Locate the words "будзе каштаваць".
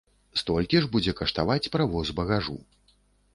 0.95-1.71